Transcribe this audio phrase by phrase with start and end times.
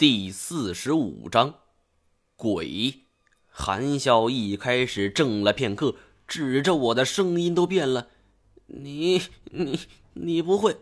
[0.00, 1.56] 第四十五章，
[2.34, 3.00] 鬼。
[3.50, 5.94] 韩笑一开始怔了片刻，
[6.26, 8.08] 指着我的声音都变了
[8.64, 9.78] ：“你、你、
[10.14, 10.78] 你不会？”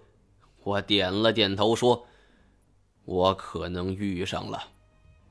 [0.63, 2.07] 我点了点头，说
[3.07, 4.69] ：“我可能遇上了。”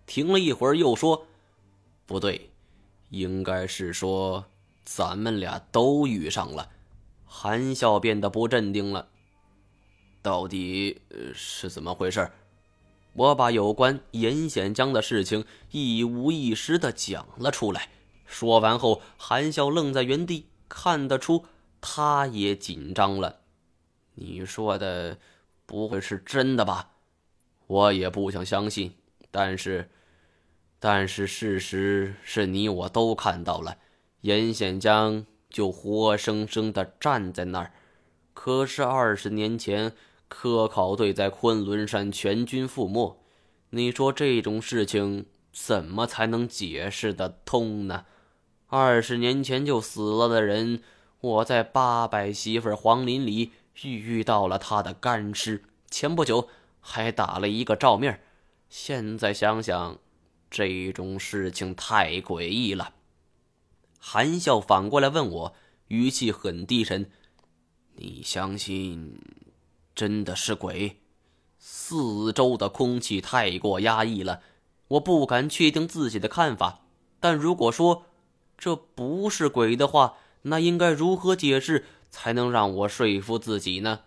[0.05, 1.25] 停了一会儿，又说
[2.05, 2.49] ：“不对，
[3.11, 4.43] 应该是说
[4.83, 6.71] 咱们俩都遇上了。”
[7.23, 9.07] 韩笑变得不镇定了
[10.21, 10.99] ：“到底
[11.33, 12.29] 是怎么回事？”
[13.17, 17.89] 我把有关严显江的事情一五一十的讲了出来。
[18.27, 21.45] 说完后，韩笑愣在原地，看得出
[21.81, 23.39] 他也紧张了。
[24.13, 25.17] 你说的
[25.65, 26.91] 不会是真的吧？
[27.65, 28.93] 我也不想相信，
[29.31, 29.89] 但是，
[30.77, 33.79] 但是事实是你我都看到了，
[34.21, 37.73] 严显江就活生生的站在那儿。
[38.35, 39.93] 可是二十年前。
[40.27, 43.17] 科考队在昆仑山全军覆没，
[43.69, 48.05] 你说这种事情怎么才能解释得通呢？
[48.67, 50.81] 二十年前就死了的人，
[51.21, 53.51] 我在八百媳妇黄林里
[53.83, 56.49] 遇到了他的干尸，前不久
[56.81, 58.21] 还打了一个照面。
[58.67, 59.97] 现在想想，
[60.51, 62.93] 这种事情太诡异了。
[63.97, 65.53] 韩笑反过来问我，
[65.87, 67.09] 语气很低沉
[67.95, 69.17] ：“你相信？”
[69.97, 70.97] 真的是鬼！
[71.57, 74.41] 四周的空气太过压抑了，
[74.89, 76.81] 我不敢确定自己的看法。
[77.19, 78.03] 但如果说
[78.59, 84.01] 这不是鬼的话，那应该如何解释才能让我说服自己呢？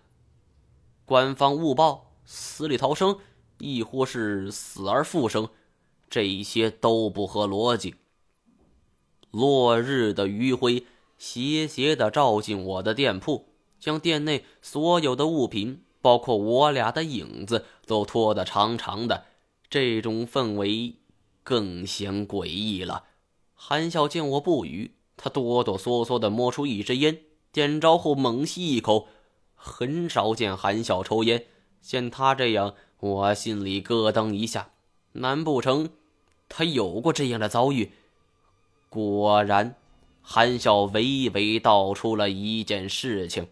[1.04, 3.18] 官方误报、死里逃生，
[3.58, 5.48] 亦或是死而复生，
[6.08, 7.96] 这些都不合逻辑。
[9.32, 10.86] 落日的余晖
[11.18, 13.49] 斜斜地照进我的店铺。
[13.80, 19.24] 将店内所有的物品，包括我俩的影子，都拖得长长的。
[19.68, 20.96] 这种氛围
[21.42, 23.04] 更显诡异了。
[23.54, 27.20] 韩笑见我不语，他哆哆嗦嗦地摸出一支烟，
[27.52, 29.08] 点着后猛吸一口。
[29.54, 31.46] 很少见韩笑抽烟，
[31.80, 34.70] 见他这样，我心里咯噔一下。
[35.12, 35.90] 难不成
[36.48, 37.92] 他有过这样的遭遇？
[38.88, 39.76] 果然，
[40.22, 43.48] 韩笑娓娓道出了一件事情。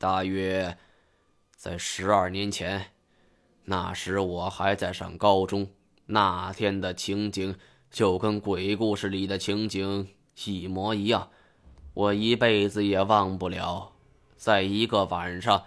[0.00, 0.78] 大约
[1.54, 2.86] 在十二年前，
[3.64, 5.68] 那时我还在上高中。
[6.06, 7.54] 那天的情景
[7.90, 10.08] 就跟鬼故事里的情景
[10.46, 11.28] 一模一样，
[11.92, 13.92] 我一辈子也忘不了。
[14.36, 15.64] 在一个晚上，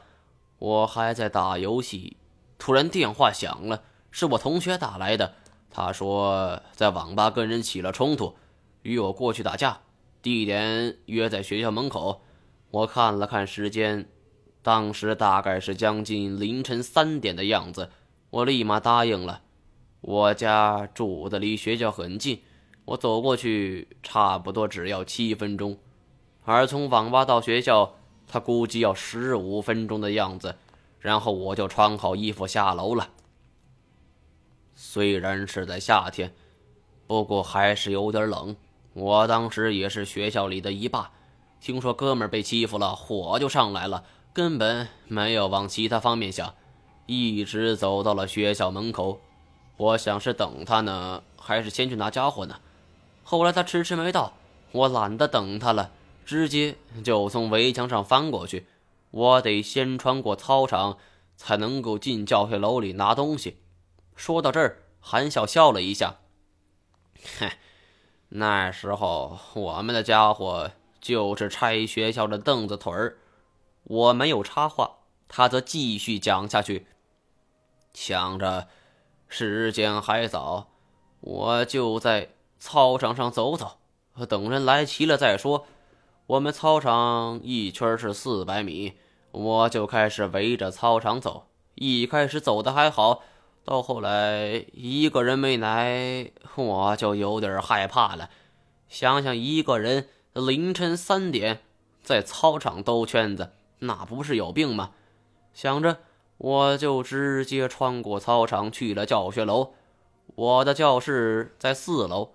[0.58, 2.18] 我还在打游戏，
[2.58, 5.36] 突然电话响了，是我同学打来的。
[5.70, 8.36] 他说在网吧跟人起了冲突，
[8.82, 9.82] 约我过去打架，
[10.24, 12.24] 地点约在学校门口。
[12.72, 14.10] 我看了看时间。
[14.64, 17.92] 当时大概是将近凌晨三点的样子，
[18.32, 19.42] 我立马答应了。
[20.02, 22.42] 我家住的离学校很近，
[22.86, 25.78] 我走过去差不多只要七分钟，
[26.46, 27.96] 而从网吧到学校，
[28.28, 30.56] 他估计要十五分钟的样子。
[31.00, 33.10] 然后我就穿好衣服下楼了。
[34.74, 36.34] 虽然是在夏天，
[37.06, 38.56] 不过还是有点冷。
[38.94, 41.12] 我当时也是学校里的一霸，
[41.60, 44.06] 听说哥们被欺负了，火就上来了。
[44.34, 46.56] 根本没有往其他方面想，
[47.06, 49.22] 一直走到了学校门口。
[49.78, 52.60] 我想是等他呢，还是先去拿家伙呢？
[53.24, 54.34] 后来他迟迟没到，
[54.72, 55.92] 我懒得等他了，
[56.26, 58.66] 直接就从围墙上翻过去。
[59.12, 60.98] 我得先穿过操场，
[61.38, 63.60] 才能够进教学楼里拿东西。
[64.16, 66.16] 说到这儿，韩笑笑了一下
[67.38, 67.52] ：“嘿，
[68.30, 73.18] 那时候我们的家伙就是拆学校的凳子腿儿。”
[73.84, 76.88] 我没有插话，他则继续讲下去。
[77.94, 78.68] 想着
[79.28, 80.70] 时间还早，
[81.20, 82.30] 我就在
[82.60, 83.78] 操场上走走，
[84.28, 85.66] 等人来齐了再说。
[86.28, 88.94] 我们操场一圈是四百米，
[89.32, 91.48] 我就开始围着操场走。
[91.76, 93.22] 一开始走的还好，
[93.66, 98.30] 到后来一个人没来，我就有点害怕了。
[98.88, 101.62] 想想一个人凌晨三点
[102.02, 103.52] 在操场兜圈子。
[103.84, 104.92] 那不是有病吗？
[105.54, 106.00] 想着，
[106.38, 109.74] 我就直接穿过操场去了教学楼。
[110.36, 112.32] 我的教室在四楼，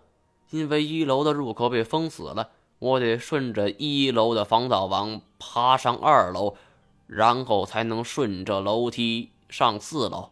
[0.50, 6.54] 因为一楼的入口被封死了，我得顺着一楼的防盗网爬上二楼，
[7.06, 10.30] 然后才能顺着楼梯上四楼。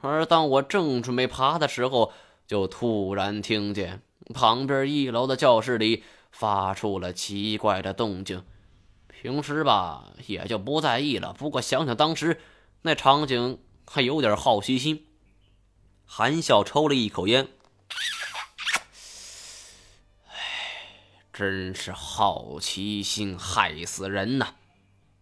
[0.00, 2.10] 而当我正准备爬的时候，
[2.46, 4.02] 就突然听见
[4.32, 8.42] 旁边一楼的教室里发出了奇怪的动静。
[9.24, 11.32] 平时吧，也就不在意了。
[11.32, 12.38] 不过想想当时
[12.82, 15.06] 那场景，还有点好奇心。
[16.04, 17.48] 韩笑抽了一口烟，
[20.28, 20.36] 唉，
[21.32, 24.48] 真是好奇心害死人呐！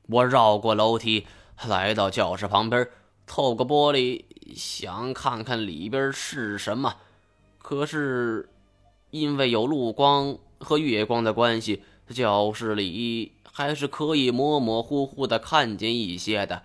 [0.08, 1.28] 我绕过楼梯，
[1.64, 2.88] 来到教室旁边，
[3.25, 4.25] 透过玻璃
[4.56, 6.96] 想看看里边是什么，
[7.58, 8.48] 可是
[9.12, 16.62] 因为有路光和月光的关系，教室里还是可以模模糊糊的看见一些的。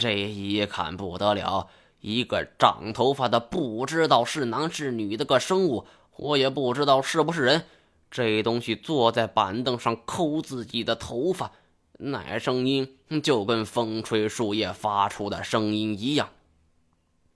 [0.00, 1.68] 这一看不得了，
[2.00, 7.66] 一个长头发的不知道是男是女的个生物，我也不知道是不是人。
[8.10, 11.52] 这东西坐在板凳上抠自己的头发，
[11.98, 16.30] 那声音就跟风吹树叶发出的声音一样。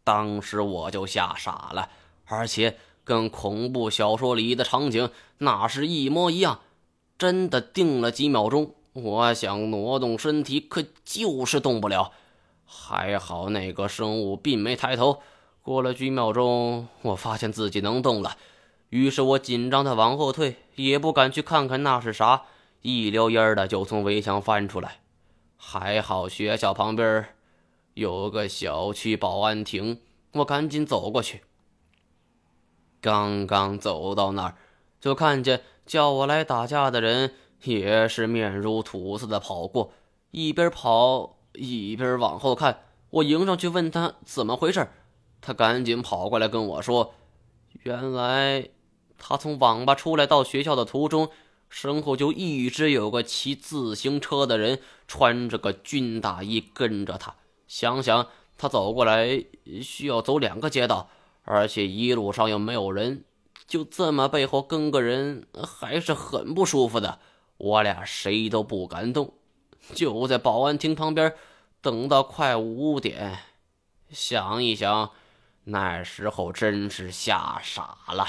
[0.03, 1.91] 当时我就吓傻了，
[2.25, 6.61] 而且跟恐怖小说里的场景那是一模一样。
[7.17, 12.12] 真的定了几秒钟，我想挪动身体，可就是动不了。
[12.64, 15.20] 还好那个生物并没抬头。
[15.62, 18.37] 过了几秒钟，我发现自己能动了，
[18.91, 22.43] 于是我紧张的往后退，也不敢去看看那是啥，
[22.82, 25.00] 一溜烟的就从围墙翻出来。
[25.56, 27.26] 还好学校旁边
[27.94, 30.00] 有个小区保安亭，
[30.32, 31.43] 我赶紧走过去。
[33.00, 34.56] 刚刚走到那儿，
[35.00, 39.93] 就看见叫我来打架的人也是面如土色的跑过，
[40.31, 41.37] 一边跑。
[41.56, 42.81] 一边往后看，
[43.11, 44.88] 我迎上去问他怎么回事，
[45.40, 47.14] 他赶紧跑过来跟我说
[47.84, 48.70] ：“原来
[49.16, 51.31] 他从网吧出来到学校的途中，
[51.69, 57.37] 身后就一直有个骑自行车的人，穿着个军大衣跟着他。
[57.69, 58.26] 想想
[58.58, 59.44] 他走过来
[59.81, 61.08] 需要走两个街道，
[61.44, 63.22] 而且一路上又没有人，
[63.69, 67.20] 就这么背后跟个人，还是很不舒服的。
[67.56, 69.35] 我俩谁都不敢动。”
[69.93, 71.35] 就在保安亭旁边
[71.83, 73.39] 等到快五点，
[74.09, 75.11] 想一想，
[75.65, 78.27] 那时候真是吓傻了。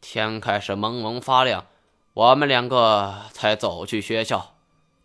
[0.00, 1.66] 天开始蒙蒙发亮，
[2.12, 4.54] 我们两个才走去学校。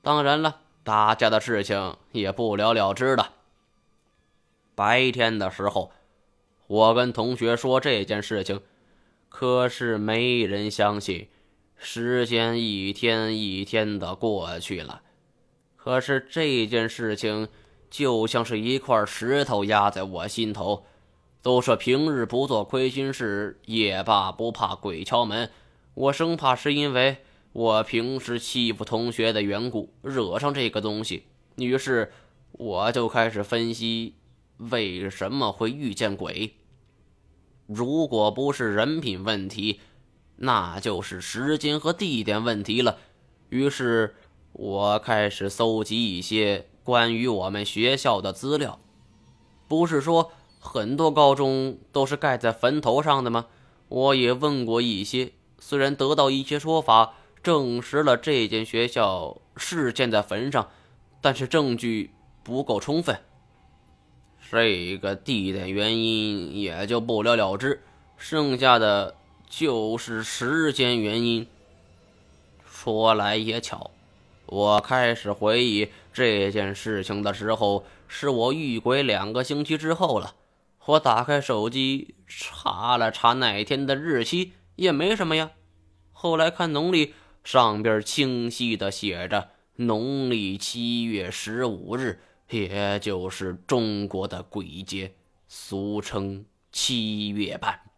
[0.03, 3.33] 当然了，打架的事情也不了了之了。
[4.75, 5.91] 白天的时候，
[6.67, 8.61] 我跟同学说这件事情，
[9.27, 11.29] 可是没人相信。
[11.79, 15.01] 时间一天一天的过去了。
[15.75, 17.47] 可是这件事情
[17.89, 20.85] 就像是一块石头压在我心头。
[21.41, 25.49] 都说平日不做亏心事，夜罢不怕鬼敲门。
[25.93, 27.19] 我生怕是因为
[27.53, 31.23] 我平时欺负同学的缘故，惹上这个东西。
[31.55, 32.11] 于是
[32.51, 34.15] 我就开始分析
[34.57, 36.55] 为什么会遇见鬼。
[37.67, 39.79] 如果不是人品问题，
[40.39, 42.97] 那就是时间和地点问题了。
[43.49, 44.15] 于是。
[44.51, 48.79] 我开始搜集一些关于我们学校的资料，
[49.67, 53.45] 不是说很多高中都是盖在坟头上的吗？
[53.87, 57.13] 我也问过一些，虽然得到一些说法
[57.43, 60.67] 证实了这间学校是建在坟上，
[61.21, 62.09] 但是证据
[62.43, 63.19] 不够充分。
[64.51, 67.83] 这个地点原因也就不了了之，
[68.17, 69.15] 剩下的
[69.49, 71.47] 就是时间原因。
[72.63, 73.91] 说来也巧。
[74.45, 80.35] 我开始回忆这件事情的时候，是我遇鬼两个星期之后了。
[80.85, 85.51] 我打开手机查了查那天的日期，也没什么呀。
[86.11, 92.19] 后来看农历，上边清晰的写着农历七月十五日，
[92.49, 95.13] 也就是中国的鬼节，
[95.47, 97.88] 俗称七月半。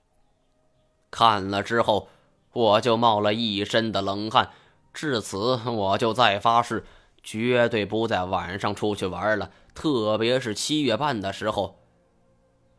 [1.12, 2.08] 看了之后，
[2.54, 4.50] 我就冒了一身的冷汗。
[4.94, 6.84] 至此，我就再发誓，
[7.22, 11.78] 绝对不在晚上出去玩了，特别是七月半的时候。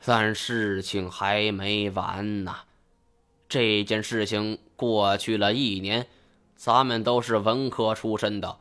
[0.04, 2.56] 但事情还没完呢，
[3.48, 6.08] 这件事情过去了一年，
[6.56, 8.58] 咱们都是文科出身的，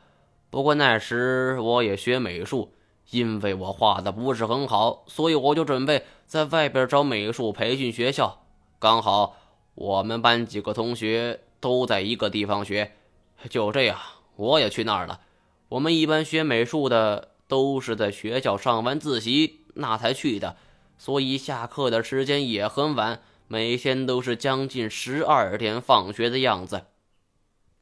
[0.50, 2.74] 不过那时我也学美术，
[3.10, 8.44] 因为我画的不是很好，所以我就准备在外边找美术培训学校。
[8.78, 9.36] 刚好
[9.76, 12.92] 我们班几个同学都在一个地方学。
[13.50, 14.00] 就这样，
[14.36, 15.22] 我也去那儿了。
[15.70, 20.58] 我们一般学美术的都是在学校上完自习那才去的，
[20.98, 26.84] 所以下课的时间也很晚，每天都是将近十二点放学的样子，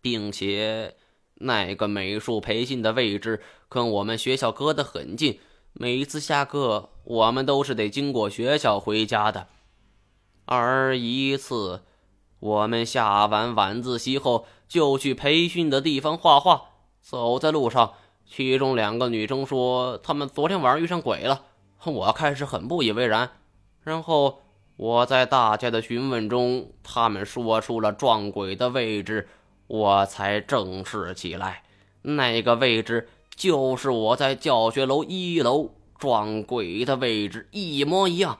[0.02, 0.96] 并且
[1.36, 5.40] 那个美术培训的位置跟我们学校隔得很近，
[5.74, 9.48] 每一次下课我们都是得经过学校回家的。
[10.50, 11.82] 而一次，
[12.40, 14.46] 我们下完晚自习后。
[14.70, 16.62] 就去培训的地方画画。
[17.02, 21.42] 走在路上，其中两个女生说他们昨天晚上遇上鬼了。
[21.86, 23.32] 我开始很不以为然，
[23.82, 24.42] 然后
[24.78, 29.28] 我在大家的询问中，他们说出了撞鬼的位置，
[29.66, 31.64] 我才正视起来。
[32.04, 38.38] 那个位置就是我在教学楼一楼撞鬼的位置，一模一样。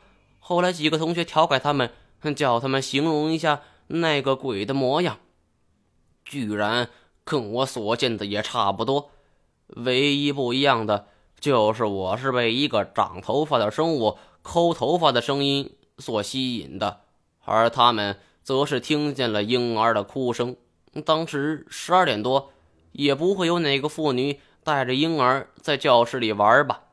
[0.50, 1.92] 后来几个同学调侃他们，
[2.36, 5.20] 叫他们形容一下那个鬼的模样，
[6.26, 6.90] 居然
[7.24, 9.12] 跟我所见的也差不多。
[9.68, 11.06] 唯一不一样的
[11.40, 17.02] 就是我是被一个长头发的生物抠头发的声音所吸引的，
[17.46, 20.56] 而他们则是听见了婴儿的哭声。
[21.06, 22.52] 当时十二点多。
[22.92, 26.86] 也不会有哪个妇女带着婴儿在教室里玩吧？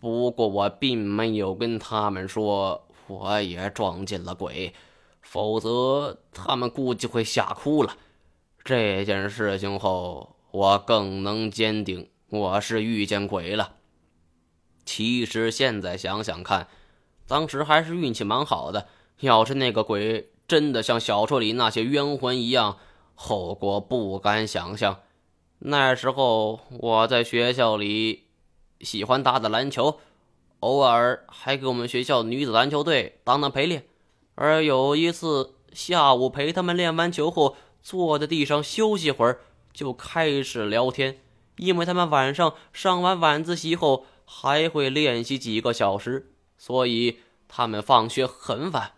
[0.00, 4.72] 不过我并没有跟他们说我也撞见了鬼，
[5.20, 7.96] 否则他们估计会吓哭了。
[8.64, 13.74] 这件事情后，我更能坚定我是遇见鬼了。
[14.84, 16.68] 其实现在想想看，
[17.26, 18.88] 当时还是运气蛮好的。
[19.20, 22.78] 要是那个鬼真的像小说里那些冤魂一样，
[23.14, 25.00] 后果不敢想象。
[25.58, 28.29] 那时候我在学校里
[28.80, 29.98] 喜欢打打篮球，
[30.60, 33.84] 偶尔还给我们学校女子篮球队当当陪练。
[34.34, 39.40] 而有一次下午陪他们练完球后，坐在地上休息会儿，
[39.72, 41.18] 就开始聊天。
[41.56, 47.18] 因为他们晚上上完晚自习后还会练习几个小时，所以
[47.48, 48.92] 他们放学很晚。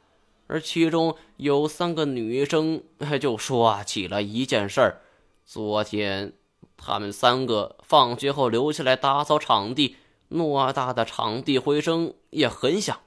[0.47, 2.83] 而其中有三个女生
[3.21, 5.01] 就说起了一件事儿：
[5.45, 6.35] 昨天。
[6.77, 9.97] 他们三个放学后留下来打扫场地，
[10.29, 12.99] 偌大的场地回声也很响。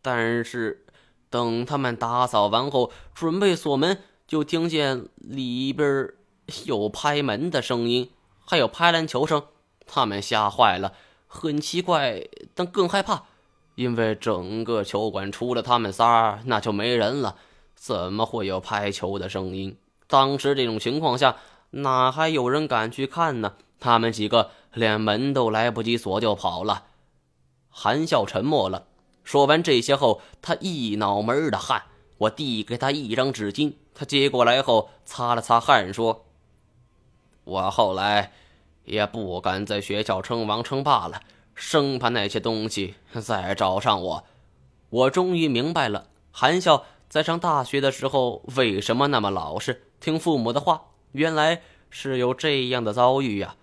[0.00, 0.86] 但是，
[1.30, 3.98] 等他们打扫完后，准备锁门，
[4.28, 6.12] 就听见里边
[6.66, 8.10] 有拍门的声音，
[8.46, 9.42] 还有拍篮球声。
[9.86, 10.92] 他们吓坏了，
[11.26, 13.24] 很奇怪，但更害怕，
[13.74, 17.36] 因为整个球馆除了他们仨，那就没人了，
[17.74, 19.76] 怎么会有拍球的声音？
[20.06, 21.36] 当时这种情况下。
[21.76, 23.54] 哪还有人敢去看呢？
[23.80, 26.84] 他们几个连门都来不及锁就跑了。
[27.68, 28.86] 韩笑沉默了。
[29.24, 31.84] 说完这些后，他一脑门的汗。
[32.18, 36.26] 我递给他一张纸巾，他接过来后擦了擦汗，说
[37.42, 38.32] ：“我后来
[38.84, 41.22] 也不敢在学校称王称霸了，
[41.54, 44.24] 生怕那些东西再找上我。”
[44.90, 50.82] 我终于明白了，韩笑在上大学的时候为什么那么老实，听父母的话。
[51.14, 53.54] 原来是有这样的遭遇呀！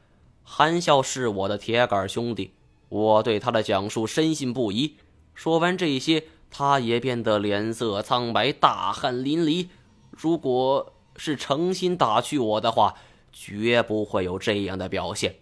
[0.42, 2.54] 韩笑是我的铁杆兄弟，
[2.88, 4.96] 我对他的讲述深信不疑。
[5.34, 9.68] 说完这些，他也变得脸色苍白，大汗淋漓。
[10.12, 12.96] 如果是诚心打趣我的话，
[13.34, 15.36] 绝不会有这样的表现。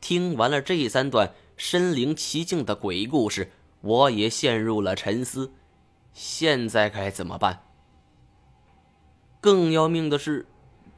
[0.00, 5.52] 听完了这三段身临其境的鬼故事，我也陷入了沉思。
[6.14, 7.64] 现在该怎么办？
[9.42, 10.46] 更要命的是。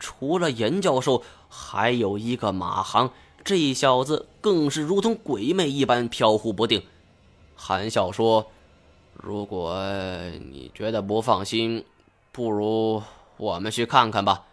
[0.03, 3.13] 除了严教授，还有一个马航，
[3.45, 6.83] 这小子更是如同鬼魅一般飘忽不定。
[7.55, 8.51] 韩笑说
[9.15, 9.81] ：“如果
[10.51, 11.85] 你觉得不放心，
[12.33, 13.01] 不如
[13.37, 14.47] 我们去看看吧。”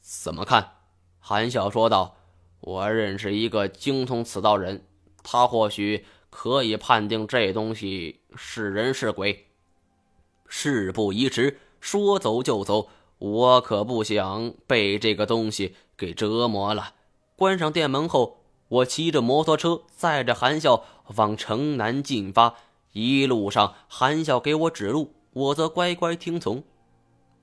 [0.00, 0.72] 怎么看？
[1.20, 2.16] 韩笑说道
[2.60, 4.82] ：“我认识一个精通此道人，
[5.22, 9.44] 他或许可以判定这东西是人是鬼。”
[10.48, 12.88] 事不宜迟，说走就走。
[13.18, 16.92] 我可不想被这个东西给折磨了。
[17.34, 20.84] 关上店门后，我骑着摩托车载着韩笑
[21.16, 22.56] 往城南进发。
[22.92, 26.64] 一路上，韩笑给我指路，我则乖乖听从。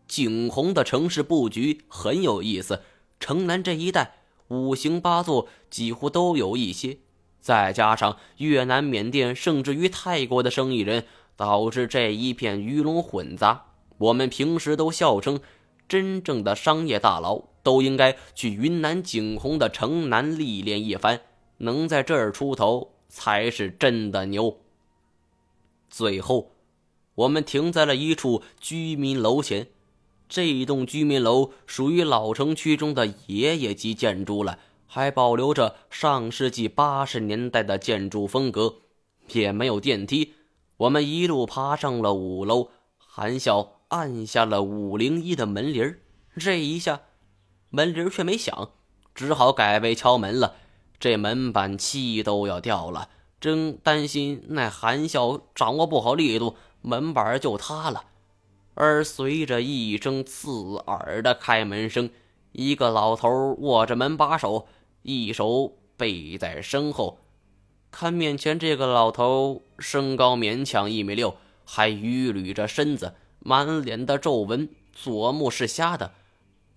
[0.08, 2.82] 景洪的城市布局很有意思，
[3.20, 4.18] 城南这一带
[4.50, 7.00] 五行八作几乎都有一些，
[7.40, 13.66] 再加上越南、缅甸甚至于泰国的生意人，导致这一片鱼龙混杂。
[13.98, 15.40] 我们平时都笑称。
[15.88, 21.22] 真正的商业大佬都应该去云南景洪的城南历练一番，
[21.58, 24.58] 能在这儿出头才是真的牛。
[25.90, 26.52] 最后，
[27.16, 29.68] 我们停在了一处居民楼前，
[30.28, 38.78] 这栋居民楼属于老城区中的爷爷级建筑了，还保留着上世纪八十年代的建筑风格，
[39.28, 40.34] 也没有电梯。
[40.78, 43.73] 我们一路爬上了五楼，含笑。
[43.94, 45.98] 按下了五零一的门铃
[46.36, 47.02] 这一下，
[47.70, 48.72] 门铃却没响，
[49.14, 50.56] 只好改为敲门了。
[51.00, 53.10] 这门板气都要掉了，
[53.40, 58.06] 真担心那含笑掌握不好力度，门板就塌了。
[58.74, 62.10] 而随着一声刺耳的开门声，
[62.52, 64.68] 一个老头握着门把手，
[65.04, 67.20] 一手背在身后，
[67.92, 73.14] 看面前这个老头，身高勉强一米六，还伛捋着身子，
[73.46, 76.14] 满脸的皱纹，左目是瞎的，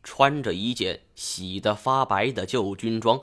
[0.02, 3.20] 穿着一件洗得发白的旧军装。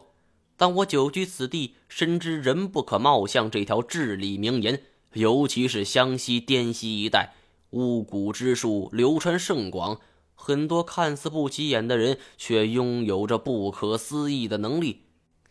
[0.55, 4.83] 但我久居此地，深知人不可貌相这条至理名言。
[5.13, 7.35] 尤其是湘西滇西一带，
[7.71, 9.99] 巫蛊之术流传甚广，
[10.33, 15.01] 很多看似不起眼的人，却拥有着不可思议的能力。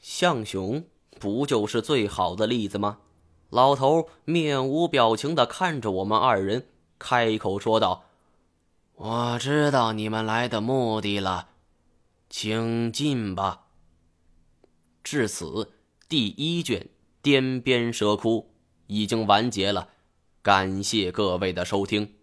[0.01, 0.85] 向雄
[1.21, 2.99] 不就是最好的例子吗？
[3.51, 6.67] 老头面无表情地看着我们二人，
[7.03, 8.05] 开口说道
[8.95, 11.49] ：“我知道你们来的目的了，
[12.31, 13.67] 请进吧。”
[15.03, 15.73] 至此，
[16.09, 16.81] 第一卷
[17.21, 18.41] 《滇边蛇窟》
[18.87, 19.89] 已经完结了，
[20.43, 22.15] 感谢各位的收听。